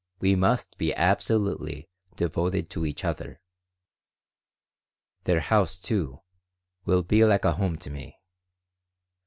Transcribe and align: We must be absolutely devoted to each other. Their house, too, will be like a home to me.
We 0.19 0.33
must 0.33 0.79
be 0.79 0.95
absolutely 0.95 1.87
devoted 2.15 2.71
to 2.71 2.87
each 2.87 3.05
other. 3.05 3.39
Their 5.25 5.41
house, 5.41 5.77
too, 5.79 6.21
will 6.85 7.03
be 7.03 7.23
like 7.23 7.45
a 7.45 7.51
home 7.53 7.77
to 7.77 7.91
me. 7.91 8.17